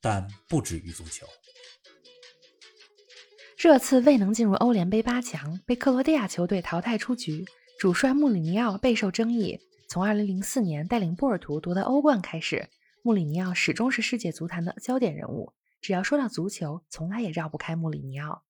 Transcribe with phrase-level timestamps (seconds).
[0.00, 1.26] 但不止于足球。
[3.56, 7.44] 这次未能进入欧联杯八强，被克罗地亚球队淘汰出局。
[7.78, 9.60] 主帅穆里尼奥备受争议。
[9.88, 12.68] 从2004年带领波尔图夺得欧冠开始，
[13.02, 15.52] 穆里尼奥始终是世界足坛的焦点人物。
[15.80, 18.42] 只要说到足球，从来也绕不开穆里尼奥。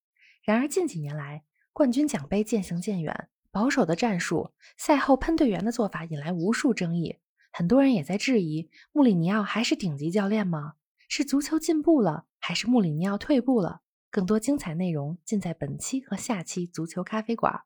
[0.42, 7.18] 然而近几年来，冠军奖杯渐行渐远，保守的战术、赛后喷队员的做法引来无数争议。
[7.52, 10.74] 很多人也在质疑：穆里尼奥还是顶级教练吗？
[11.08, 13.80] 是足球进步了，还是穆里尼奥退步了？
[14.10, 17.62] 更多精彩内容尽在本期和下期足球咖啡馆。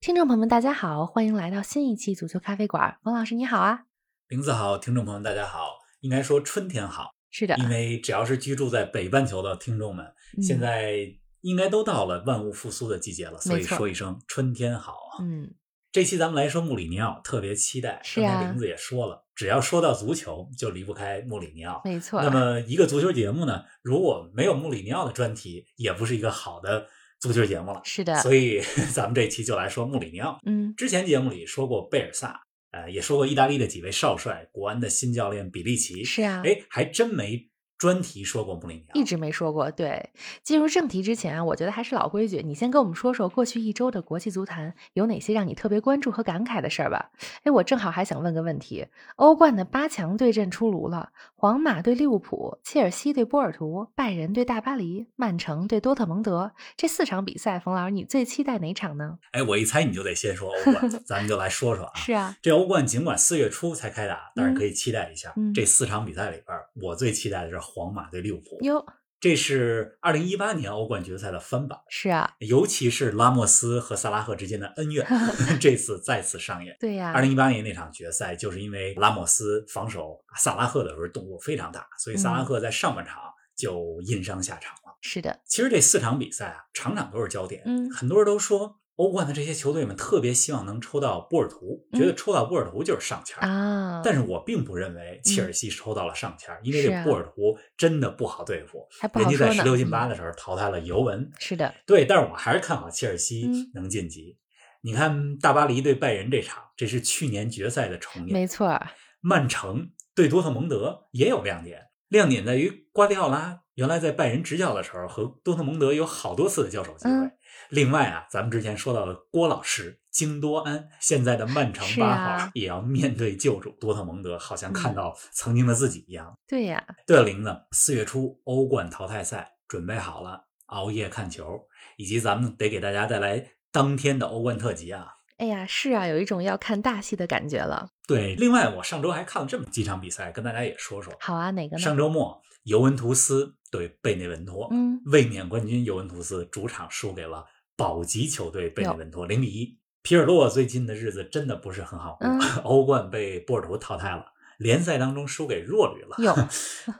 [0.00, 2.98] 听众朋友们，大家好，欢迎来到新一期足球咖啡馆。
[3.02, 3.86] 冯老师你好啊，
[4.28, 14.96] 林子好，听众朋友们大家好，应该说春天好，是的，因为只要是居住在北半球的听众们，现在应该都到了万物复苏的季节了，所以说一声春天好。
[15.20, 15.54] 嗯，
[15.94, 18.00] 这期咱们来说穆里尼奥，特别期待。
[18.02, 21.80] 是啊，林子也说了，只要说到足球，就离不开穆里尼奥。
[21.84, 22.20] 没错。
[22.20, 26.88] 那么一个足球节目呢，如果没有穆里尼奥的专题，也不是一个好的。
[27.20, 28.60] 足球节目了，是的，所以
[28.92, 30.36] 咱们这期就来说穆里尼奥。
[30.44, 32.40] 嗯，之前节目里说过贝尔萨，
[32.72, 36.02] 呃，也说过意大利的几位少帅，国安的新教练比利奇。
[36.02, 37.48] 是啊，哎，还真没。
[37.76, 39.70] 专题说过穆里尼奥，一直没说过。
[39.70, 40.10] 对，
[40.42, 47.10] 进入正题之前啊，我觉得还是老规矩，你先跟我们说说过去一周的国际足坛有哪些让你特别关注和感慨的事儿吧。
[47.42, 48.86] 哎，我正好还想问个问题：
[49.16, 59.18] 欧冠的八强对阵出炉了，皇马对利物浦，切尔西对波尔图，拜仁对大巴黎，曼城对多特蒙德，这四场比赛，冯老师你最期待哪场呢？
[59.32, 61.92] 哎，我一猜你就得先说欧冠， 咱们就来说说啊。
[61.96, 65.32] 是啊，这欧冠尽管四月初才开打，但是可以期待一下。
[65.36, 67.58] 嗯，这四场比赛里边，我最期待的是。
[67.74, 68.86] 皇马对利物浦哟，
[69.18, 71.78] 这是二零一八年欧冠决赛的翻版。
[71.88, 75.04] 是啊，尤其是拉莫斯和萨拉赫之间的恩怨，
[75.60, 76.76] 这次再次上演。
[76.78, 83.18] 对呀，二零一八年那场决赛，就是因为拉莫斯防守萨拉赫的时候动作非常大，所以萨拉赫在上半场
[83.56, 84.96] 就因伤下场了。
[85.00, 87.62] 是的，其实这四场比赛啊，场场都是焦点。
[87.66, 88.78] 嗯，很多人都说。
[88.96, 94.00] 欧冠的这些球队们特别希望能抽到波尔图，觉得抽到波尔图就是上签啊。
[94.04, 98.86] 但是我并不认为切尔西抽到了上签，因为这波尔图真的不好对付，
[99.18, 101.28] 人家在十六进八的时候淘汰了尤文。
[101.38, 104.38] 是的，对，但是我还是看好切尔西能晋级。
[104.82, 108.32] 你看大巴黎对拜仁这场，这是去年决赛的重演。
[108.32, 108.80] 没错，
[109.20, 117.30] 曼城对多特蒙德也有亮点，亮点在于瓜迪奥拉原来在拜仁执教的时候和多特蒙德有好多次的交手机会。
[117.74, 126.38] 另外啊，咱们之前说到的郭老师京多安，现在的曼城八号也要面对旧主多特蒙德，好像看到曾经的自己一样。
[126.46, 135.08] 对呀，对了，玲子，四月初欧冠淘汰赛准备好了，熬夜看球，以及咱们得给大家带来当天的欧冠特辑啊。
[135.38, 137.88] 哎呀，是啊，有一种要看大戏的感觉了。
[138.06, 141.12] 对，另外我上周还看了这么几场比赛，跟大家也说说。
[141.18, 141.82] 好啊，哪个呢？
[141.82, 147.44] 上周末尤文图斯对贝内文托，嗯，卫冕冠军尤文图斯主场输给了。
[147.76, 152.28] 保级球队贝内文托零比一，皮尔洛最近的日子真的不是很好过。
[152.62, 154.26] 欧冠被波尔图淘汰了，
[154.58, 156.48] 联赛当中输给弱旅了。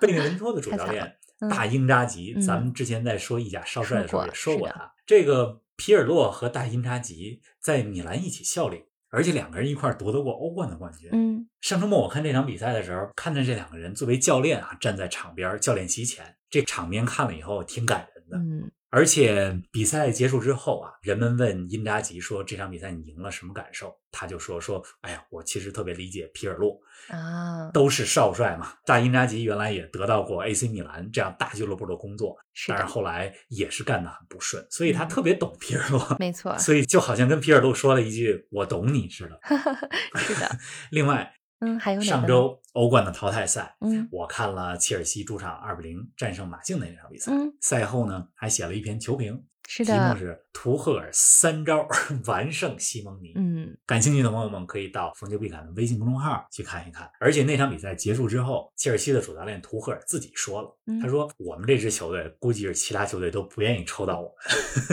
[0.01, 1.17] 贝内文托的主 教练
[1.51, 4.93] 大英扎吉，咱们之前在说意甲少帅的时候也说过他。
[5.07, 11.11] 这个皮尔洛和大英扎吉在米兰一起效力，而且两个人一块夺得过欧冠的冠军。
[11.13, 18.39] 嗯，上周末我看这场比赛的时候，看着这两个人作为教练啊，站在场边教练席前，这场面看了以后挺感人的。
[18.39, 18.71] 嗯。
[18.95, 26.79] 而且比赛结束之后啊，人们问因扎吉说：“这场比赛你赢了什么感受？”他就说：“说，哎呀，我其实特别理解皮尔洛
[27.09, 28.75] 啊，都是少帅嘛。
[28.87, 32.37] 大因扎吉原来也得到过 AC 米兰这样大俱乐部的工作，
[32.69, 36.17] 但是后来也是干得很不顺，所以他特别懂皮尔洛。
[36.21, 39.41] 没错，所以就好像跟皮尔洛说了一句‘我懂你’似的。
[40.17, 40.57] 是的。
[40.93, 41.35] 另外。
[41.65, 47.33] 嗯，还有上周欧冠的淘汰赛，嗯，我看了切尔西主场二比零战胜马竞的那场比赛。
[47.33, 51.87] 嗯，赛后呢还写了一篇球评，是的，题目是图赫尔三招
[52.27, 53.33] 完胜西蒙尼。
[53.37, 57.11] 嗯，感兴趣的朋友们可以到冯球必侃的微信公众号去看一看。
[57.21, 64.35] 而且那场比赛结束之后，切尔西的主教练图赫尔自己说了，他说我们这支球队估计是其他球队都不愿意抽到我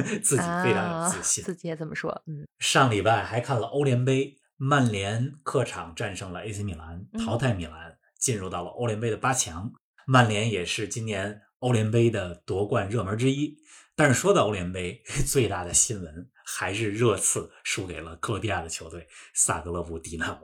[0.05, 1.43] 们， 自己非常有自信。
[1.43, 2.21] 自己也这么说。
[2.27, 4.37] 嗯，上礼拜还看了欧联杯。
[4.63, 9.73] 曼联客场战胜了 AC 米兰，淘汰米兰，进入到了欧联杯的八强。
[10.05, 13.57] 曼联也是今年欧联杯的夺冠热门之一。
[13.95, 20.41] 但是说到欧联杯， 最大的新闻还是热刺输给了克罗地亚的球队萨格勒布迪纳摩。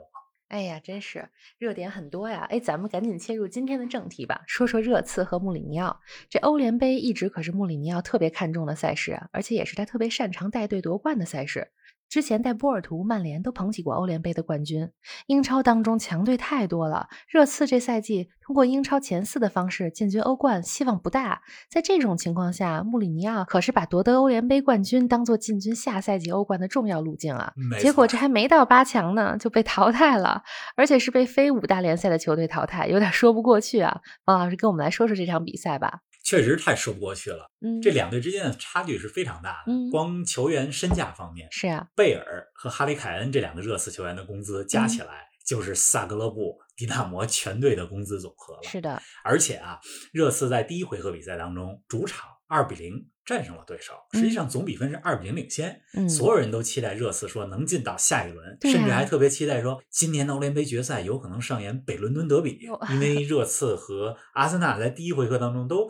[0.48, 2.44] 哎呀，真是热点很多呀！
[2.50, 6.00] 哎，咱们赶紧切入今天的正题吧，说说热刺和穆里尼奥。
[6.28, 11.70] 这欧联杯一直可是穆里尼奥特别看重的赛事啊，而且也是他特别擅长带队夺冠的赛事。
[12.08, 14.90] 之前带波尔图、曼联都捧起过欧联杯的冠军。
[15.26, 21.42] 英超当中强队太多了，热刺这赛季通过英超前四的方式进军欧冠希望不大。
[21.70, 27.52] 在这种情况下，穆里尼奥可是把夺得欧联杯冠军当做进军下赛季欧冠的重要路径啊！
[27.78, 30.42] 结果这还没到八强呢，就被淘汰了，
[30.76, 34.00] 而且是被非五大联赛的球队淘汰，有点说不过去啊！
[34.24, 36.00] 王老师跟我们来说说这场比赛吧。
[36.28, 39.72] 确实太说不过去了，嗯，这两队之间的差距是非常大的。
[39.72, 48.60] 嗯，光球员身价方面，是啊，贝尔和哈里凯恩这两个热刺球员的工资加起来就是萨格勒布迪纳摩全队的工资总和了。
[48.64, 49.80] 是的，而且啊，
[50.12, 55.80] 热刺在第一回合比赛当中主场二比零战胜了对手，实际上总比分是二比零领先。
[55.94, 62.60] 嗯，所有人都期待热刺说能进到下一轮，甚至还特别期待说今年的欧联杯决赛有可能上演北伦敦德比，
[62.90, 65.88] 因为热刺和阿森纳在第一回合当中都。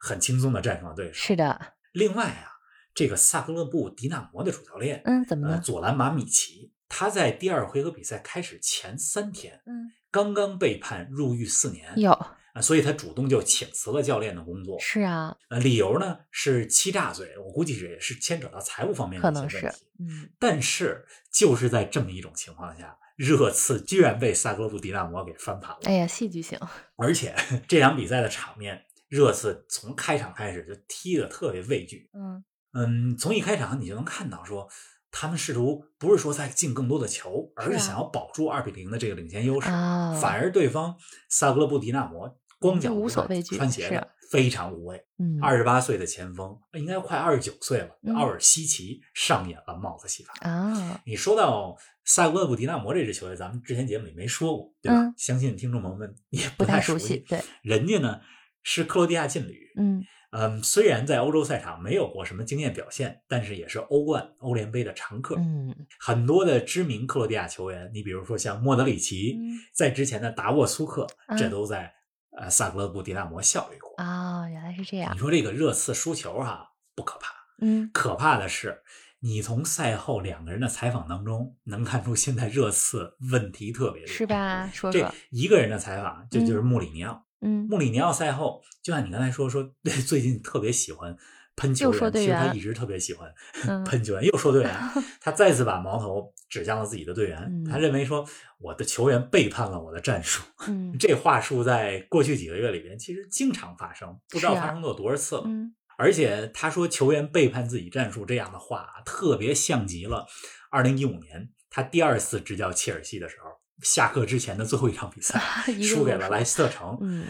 [0.00, 1.12] 很轻松的战胜了对手。
[1.12, 1.74] 是的。
[1.92, 2.56] 另外啊，
[2.94, 5.60] 这个萨格勒布迪纳摩的主教练，嗯，怎么了？
[5.60, 11.92] 佐兰马米奇，他在第二回合比赛开始前三天，嗯，刚刚被判入狱四年。
[11.96, 14.78] 有啊，所以他主动就请辞了教练的工作。
[14.80, 15.36] 是啊。
[15.50, 19.84] 呃，理由呢是欺诈罪，我估计是也是牵扯到财务方面的一些问题。
[19.98, 20.30] 嗯。
[20.38, 25.80] 但是就是在这么一种情况下，热刺居然被萨格勒布迪纳摩给翻盘了。
[25.84, 26.58] 哎呀，戏剧性！
[26.96, 27.34] 而且
[27.68, 28.84] 这场比赛的场面。
[29.10, 34.68] 热刺从开场开始就踢得特别畏惧，嗯嗯，从一开场你就能看到说，
[35.10, 40.96] 他们试图不是说在进更多的球，而是想要保住二比零的这个领先优势，反而对方
[41.28, 45.04] 萨格勒布迪纳摩光脚无所畏惧，穿鞋的非常无畏。
[45.18, 51.02] 嗯，二十八岁的前锋应该快二十九岁了，奥尔西奇上演了帽子戏法啊！
[51.04, 55.12] 你说到萨格勒布迪纳摩这支球队，咱们之前节目里没说过，对吧？
[55.16, 58.20] 相信听众朋友们也不太熟悉，对，人家呢。
[58.62, 65.34] 是克罗地亚劲旅，嗯嗯，虽然在欧洲赛场没有过什么惊艳表现，但是也是欧冠、欧联杯的常客。
[65.36, 69.36] 嗯，很多的知名克罗地亚球员，你比如说像莫德里奇，
[69.74, 71.04] 在之前的达沃苏克，
[71.36, 71.92] 这都在
[72.38, 73.90] 呃萨格勒布迪纳摩效力过。
[74.04, 75.12] 哦，原来是这样。
[75.12, 78.82] 你说这个热刺输球哈不可怕，嗯，可怕的是
[79.18, 84.70] 你从赛后两个人的采访当中能看出现在热刺问题特别多，是吧？
[84.72, 87.26] 说说这一个人的采访，就就是穆里尼奥。
[87.40, 89.70] 嗯，穆里尼奥赛后，就像你刚才说说，
[90.06, 91.16] 最近特别喜欢
[91.56, 93.32] 喷球员，其实他一直特别喜欢
[93.84, 94.24] 喷球员。
[94.24, 94.74] 又说队员，
[95.20, 97.64] 他再次把矛头指向了自己的队员。
[97.64, 98.26] 他认为说，
[98.58, 100.42] 我的球员背叛了我的战术。
[100.68, 105.42] 嗯， 这话术在过去几个月里边，其实经常发生，不知道发生过多少次了。
[105.46, 110.26] 嗯，而且他说球员背叛自己战术这样的话，特别像极了
[110.70, 113.59] 二零一五年他第二次执教切尔西的时候。
[113.82, 115.40] 下课之前的最后一场比赛，
[115.82, 116.96] 输给了莱斯特城。
[117.00, 117.26] 嗯，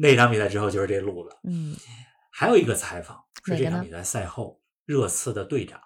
[0.00, 1.36] 那场比赛之后就是这路子。
[1.44, 1.76] 嗯，
[2.30, 5.80] 还有一个采访是这场比赛赛后，热刺的队长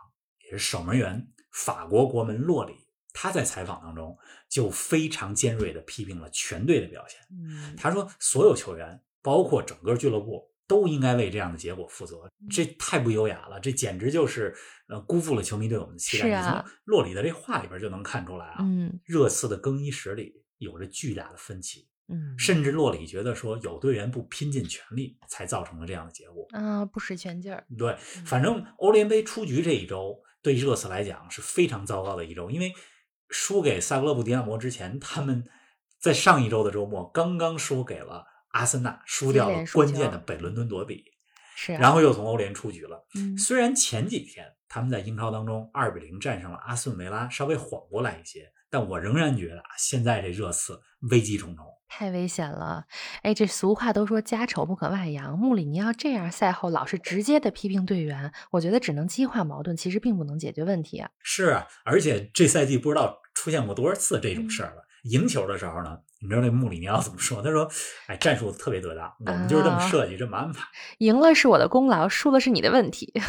[0.44, 2.74] 也是守门员法国国门洛里，
[3.12, 4.16] 他在采访当中
[4.48, 7.18] 就非常尖锐的批评了全队的表现。
[7.30, 10.49] 嗯，他说所有球员，包括整个俱乐部。
[10.70, 14.54] 都应该为这样的结果负责，这太不优雅了，这简直就是
[14.86, 16.28] 呃辜负了球迷对我们的期待。
[16.28, 27.66] 是啊，从洛里的这话里边就能看出来啊，嗯，热刺的更衣室里有着巨大的分歧，嗯，甚至洛里觉得说有队员不拼尽全力才造成了这样的结果啊，不使全劲儿。
[27.76, 32.72] 对，反正欧联杯出局这一周对热刺来讲是非常糟糕的一周，因为
[33.28, 35.44] 输给萨格勒布迪纳摩之前，他们
[35.98, 38.29] 在上一周的周末刚刚输给了。
[38.50, 41.04] 阿森纳输掉了关键的北伦敦夺比，
[41.56, 43.06] 是，然后又从欧联出局了。
[43.14, 50.80] 嗯，虽然前几天他们在英超当中二比零战胜了阿斯顿维拉，稍微缓过来一些，但我仍然觉得现在这热刺
[51.10, 52.84] 危机重重，太危险了。
[53.22, 61.10] 哎，这俗话都说家丑不可外扬，穆里尼奥这样赛后老是直接的批评队员，我觉得只能激化矛盾，其实并不能解决问题啊。
[61.22, 64.86] 是啊，而且这赛季不知道出现过多少次这种事儿了。
[65.04, 65.98] 赢球的时候呢？
[66.22, 67.40] 你知道那穆里尼奥怎么说？
[67.42, 67.70] 他说
[68.06, 70.68] ：“哎，战术特别得当，我们就是这么设计，这么安排。
[70.98, 73.12] 赢了是我的功劳，输了是你的问题。”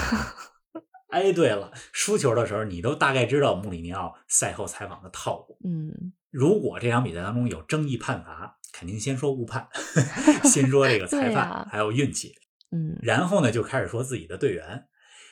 [1.10, 5.58] 哎，对了，输球的时候你都大概知道穆里尼奥赛后采访的套路。
[5.64, 9.68] 嗯，如果这场比赛当中有争议判罚，肯定先说误判，
[10.44, 12.34] 先说这个裁判还有运气。
[12.72, 14.86] 嗯，然后呢就开始说自己的队员，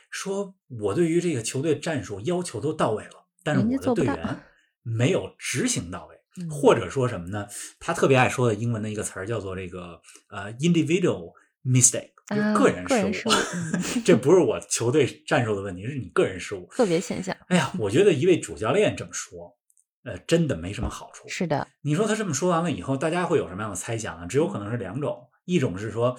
[0.09, 4.41] 说我对于这个球队战术要求都到位了，但是我的队员
[4.83, 6.18] 没有执行到位。
[6.37, 7.47] 嗯或者说什么呢？
[7.79, 11.33] 他特别爱说的英文的一个词儿叫做这个呃 individual
[11.65, 13.31] mistake，就个人失误
[14.05, 16.65] 这不是我球队战术的问题，是你个人失误。
[16.67, 17.35] 个别现象。
[17.47, 19.57] 哎呀，我觉得一位主教练这么说，
[20.03, 21.27] 呃，真的没什么好处。
[21.27, 24.27] 是的，你说他这么说完了以后，大家会有什么样的猜想呢？
[24.27, 26.17] 只有可能是两种，一种是说，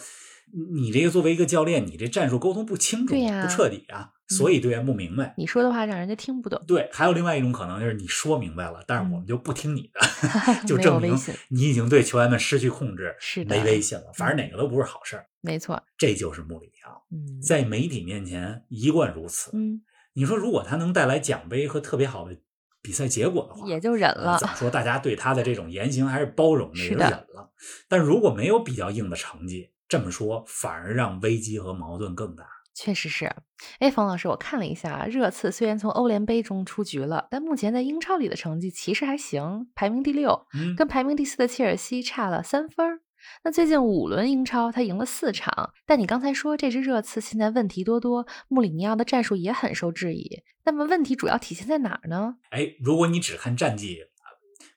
[0.74, 5.34] 你这个作为一个教练，你这战术沟通不清楚、不彻底啊，所以队员不明白。
[5.36, 6.62] 你说的话让人家听不懂。
[6.66, 10.00] 对，还有另外一种可能就是你说明白了，但是我们就不听你的，
[10.66, 11.14] 就证明
[11.48, 14.04] 你已经对球员们失去控制，是的没威信了。
[14.14, 19.50] 反正哪个都不是好事儿，没错，这就是穆里尼奥嗯，在媒体面前一贯如此。
[19.54, 19.82] 嗯，
[20.14, 22.36] 你说，如果他能带来奖杯和特别好的
[22.82, 24.70] 比赛结果的话，也就忍了呃怎么说？
[24.70, 27.52] 大家对他的这种言行还是包容的，也就忍了。
[27.88, 32.44] 但如果没有比较硬的成绩，这么说反而让危机和矛盾更大。
[32.82, 33.30] 确实是。
[33.78, 43.00] 哎，冯老师，我看了一下啊，热刺虽然从欧联杯中出局了，但目前在英超里的成绩其实还行，排名第六，嗯，跟排名第四的切尔西差了三分儿。
[43.44, 50.42] 那最近五轮英超，他赢了四场，但你刚才说这支热刺现在问题多多，穆里尼奥的战术也很受质疑。
[50.64, 52.36] 那么问题主要体现在哪儿呢？
[52.48, 53.98] 哎，如果你只看战绩，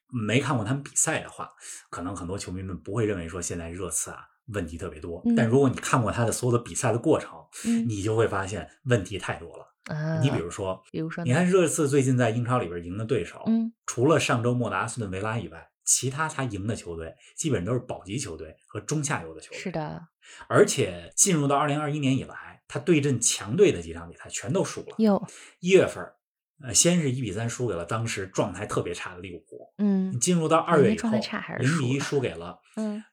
[0.10, 1.52] 没看过他们比赛的话，
[1.90, 5.22] 可能很多球迷们不会认为说现在热刺啊问题特别多。
[5.26, 7.32] 嗯但如果你看过他的所有的比赛的过程，
[7.66, 9.66] 嗯你就会发现问题太多了。
[9.86, 19.60] 啊，你比如说，比如说，你看热刺最近在英超里边赢的对手，嗯，除了上周末的阿斯顿维拉以外，其他他赢的球队基本都是保级球队和中下游的球队。
[19.60, 20.02] 是的，
[20.48, 24.96] 而且进入到二零二一年以来，他对阵强队的几场比赛全都输了。
[25.00, 25.22] 哟，
[25.60, 26.02] 一月份，
[26.64, 29.74] 呃，先是一比三输给了当时状态特别差的利物浦。
[29.80, 31.10] 嗯进入到二月以后，
[31.60, 33.04] 零比一输给了嗯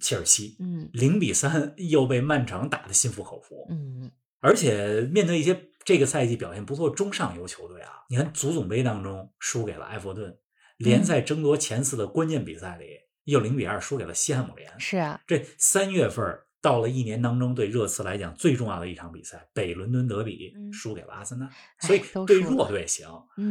[0.00, 3.66] 切尔西，嗯零比三 又被曼城打得心服口服。
[3.70, 4.10] 嗯，
[4.40, 10.36] 而且面对一些这个赛季表现不错中上游球队啊，你看足总杯当中输给了埃弗顿，
[10.78, 12.86] 联赛争夺前四的关键比赛里
[13.24, 14.70] 又零比二输给了西汉姆联。
[14.78, 16.24] 是啊，这三月份
[16.64, 23.06] 到了一年当中对热刺来讲最重要的一场比赛，北伦敦德比嗯输给了阿森纳，哎所以对弱队行，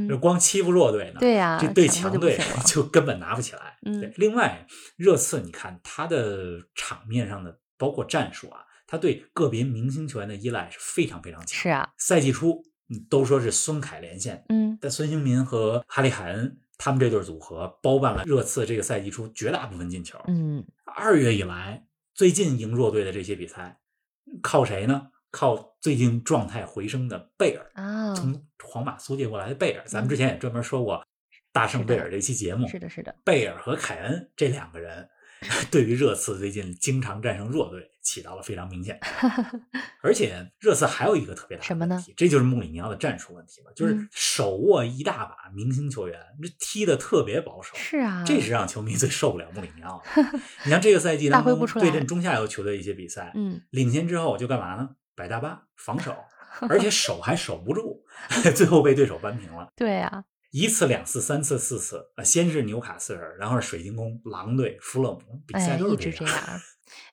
[0.10, 3.78] 就，光欺负弱队呢，对呀，这对强强队 就根本拿不起来。
[4.16, 4.66] 另外
[4.96, 11.62] 热刺你看他的场面上的包括战术啊，他对个别明星球员的依赖是非常非常强。
[11.62, 20.20] 是啊，赛季初嗯都说是孙凯连线，嗯但孙兴民和哈利海恩他们这对组合包办了热刺这个赛季初绝大部分进球。
[20.28, 20.66] 嗯
[20.96, 23.80] 二月以来，最近赢弱队的这些比赛，
[24.42, 25.10] 靠谁呢？
[25.32, 29.84] 靠最近状态回升的贝尔，啊，从皇马租借过来的贝尔。
[29.88, 31.04] 咱们之前也专门说过
[31.52, 35.10] 大圣贝尔这期节目，是的，是的，贝尔和凯恩这两个人，
[35.72, 39.00] 对于热刺最近经常战胜弱队起到了非常明显。
[40.02, 47.74] 而且热刺还有一个特别大的问题，这就是穆里尼奥的战术问题了，就是嗯手握一大把明星球员，这踢的特别保守。
[47.76, 50.40] 是啊，这是让球迷最受不了穆里尼奥的。
[50.66, 54.90] 你像这个赛季当中对阵中下游球队一些比赛，嗯，领先之后就干嘛呢？
[55.16, 56.16] 摆大巴防守，
[56.62, 58.04] 而且守还守不住，
[58.56, 59.68] 最后被对手扳平了。
[59.76, 60.24] 对啊，
[60.54, 66.36] 一次、两次、三次、四次，呃，先是纽卡斯尔，然后是水晶宫、狼队、弗勒姆，比赛哎，都是这一直这样。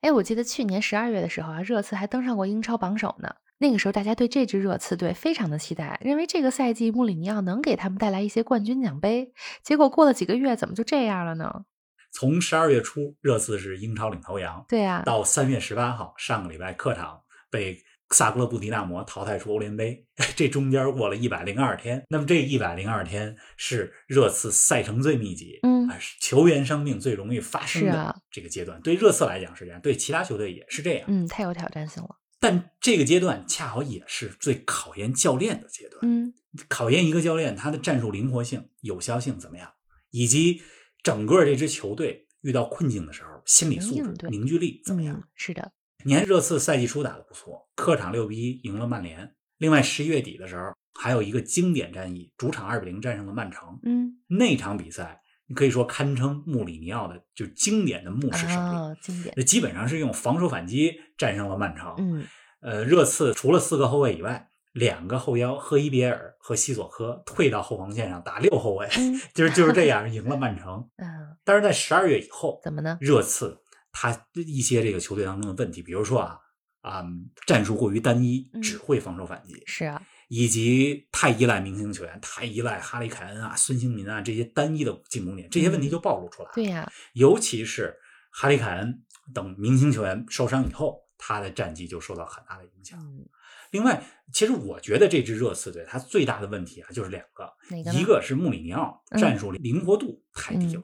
[0.03, 3.35] 哎，我记得去年十二月的时候啊，热刺还登上过英超榜首呢。
[3.57, 9.33] 那个时候，大家对这支热刺队非常的期待，认为这个赛季穆里尼奥能给他们带来一些冠军奖杯。
[9.63, 11.65] 结果过了几个月，怎么就这样了呢？
[12.13, 17.79] 从十二月初，热刺是英超领头羊，对啊，到三月十八号，上个礼拜客场被
[18.11, 20.05] 萨格勒布迪纳摩淘汰出欧联杯，
[20.37, 22.05] 这中间过了一百零二天。
[22.09, 25.89] 那么这一百零二天是热刺赛程最密集，嗯
[26.21, 28.81] 球员生命最容易发生的这个阶段。
[28.81, 31.05] 对热刺来讲是这样，对其他球队也是这样。
[31.09, 32.17] 嗯，太有挑战性了。
[32.39, 36.33] 但这个阶段恰好也是最考验教练的阶段，嗯
[36.69, 39.71] 考验一个教练他的战术灵活性、有效性怎么样，
[40.11, 40.63] 以及
[41.03, 45.17] 整个这支球队遇到困境的时候心理素质、凝聚力怎么样。
[45.17, 45.73] 嗯，是的，
[46.05, 49.35] 你看热刺赛季初打得不错，客场六比一赢了曼联。
[49.59, 53.79] 另外十一月底的时候，还有一个经典战役，主场二比零战胜了曼城。
[53.83, 58.77] 嗯那场比赛，你可以说堪称穆里尼奥的就经典的穆式胜利。
[58.77, 61.95] 啊，经典，这基本上是用防守反击战胜了曼城。
[61.99, 62.25] 嗯
[62.63, 70.89] 呃，热刺除了四个后卫以外，两个后腰赫伊别尔和西索科退到后防线上打六后卫，嗯 就是就是这样赢了曼城。
[70.97, 72.97] 嗯，但是在十二月以后，怎么呢？
[73.01, 73.59] 热刺
[73.93, 76.39] 他一些这个球队当中的问题，比如说啊
[76.83, 77.05] 啊、
[77.47, 86.53] 战术过于单一，嗯只会防守反击，是啊，以及太依赖明星球员，太依赖哈里凯恩啊、孙兴民啊这些单一的进攻点，这些问题就暴露出来了。
[86.55, 87.95] 对呀，尤其是
[88.33, 89.03] 哈里凯恩
[89.35, 92.99] 等明星球员受伤以后，他的战绩就受到很大的影响。
[92.99, 93.29] 嗯，
[93.73, 97.93] 另外，其实我觉得这支热刺队它最大的问题啊，就是两个，个？
[97.93, 100.83] 一个是穆里尼奥嗯战术灵活度太低了，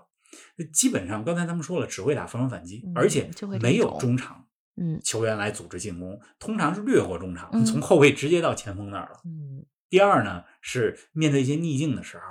[0.72, 9.20] 基本上刚才咱们说了，只会打防守反击，嗯而且没有中场嗯球员来组织进攻，通常是掠过中场，嗯从后卫直接到前锋那儿了。
[9.24, 12.22] 嗯第二呢，是面对一些逆境的时候，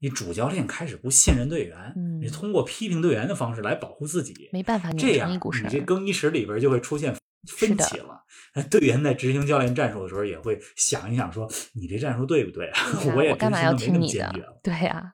[0.00, 5.80] 你主教练开始不信任队员，嗯你通过批评队员的方式来保护自己，没办法这样你这。
[5.80, 7.14] 更衣室里边就会出现
[7.46, 8.24] 分歧了。
[8.56, 12.80] 那队员在执行教练战术的时候，也会想一想说，你这战术对不对啊？
[13.16, 14.60] 我也我干嘛要执行得没那么听你的坚决了。？
[14.62, 15.12] 对呀、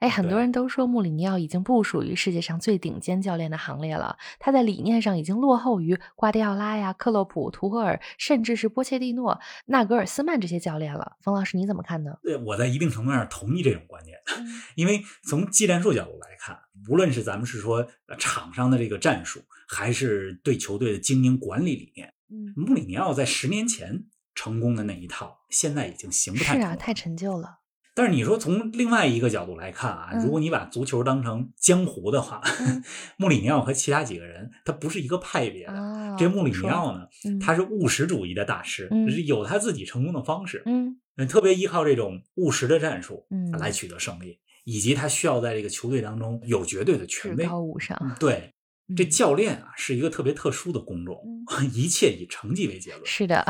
[0.00, 11.16] 哎，很多人都说穆里尼奥已经不属于世界上最顶尖教练的行列了，他在理念上已经落后于瓜迪奥拉呀、克洛普、图赫尔，甚至是波切蒂诺、纳格尔斯曼这些教练了。
[11.20, 12.16] 冯老师，你怎么看呢？
[12.22, 16.56] 对，我在一定程度上同意这种观点，嗯 因为从技战术角度来看，
[16.88, 24.04] 无论是咱们是说呃场上的这个战术，还是对球队的经营管理理念，嗯，穆里尼奥在十年前
[24.36, 27.58] 成功的那一套，现在已经行不太是啊，太陈旧了。
[27.98, 32.80] 但是你说从另外一个角度来看啊，嗯如果你把足球当成江湖的话，嗯
[33.18, 35.72] 穆里尼奥和其他几个人他不是一个派别的。
[35.72, 38.88] 啊，这穆里尼奥呢，嗯他是务实主义的大师，
[39.26, 47.44] 有他自己成功的方式，嗯嗯特别依靠这种务实的战术嗯来取得胜利，以及他需要在这个球队当中有绝对的权威。
[47.46, 47.98] 高无上。
[48.00, 48.54] 嗯对，
[48.96, 51.20] 这嗯教练啊是一个特别特殊的工种，
[51.74, 53.04] 一切以成绩为结论。
[53.04, 53.44] 是的，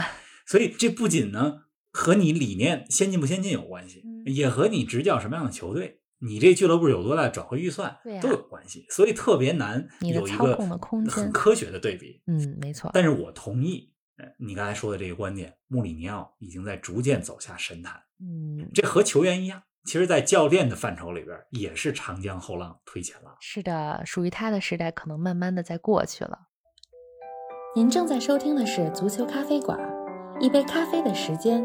[0.47, 1.65] 所以这不仅呢
[1.99, 8.87] 和你理念先进不先进有关系，嗯也和你执教什么样的球队，你这俱乐部有多大的转会预算都有关系。
[8.89, 10.55] 所以特别难有一个
[11.11, 12.23] 很科学的对比。
[12.29, 12.89] 嗯，没错。
[12.95, 18.01] 但是我同意，呃你刚才说的这个观点，穆里尼奥已经在逐渐走下神坛。
[18.21, 23.35] 嗯，这和球员一样，其实，在教练的范畴里边，也是长江后浪推前浪。
[23.41, 26.39] 是的，属于他的时代可能慢慢的在过去了。
[27.75, 29.79] 您正在收听的是足球咖啡馆，
[30.41, 31.65] 一杯咖啡的时间